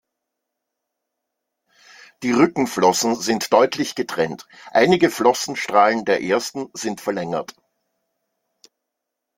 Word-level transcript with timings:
Die 2.23 2.31
Rückenflossen 2.31 3.13
sind 3.17 3.53
deutlich 3.53 3.93
getrennt, 3.93 4.47
einige 4.71 5.11
Flossenstrahlen 5.11 6.05
der 6.05 6.23
ersten 6.23 6.71
sind 6.73 7.01
verlängert. 7.01 7.53